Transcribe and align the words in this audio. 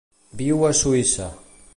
Viu 0.39 0.63
a 0.69 0.71
Suïssa. 0.79 1.29